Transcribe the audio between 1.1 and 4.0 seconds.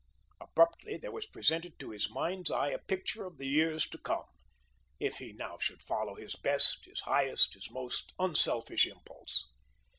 was presented to his mind's eye a picture of the years to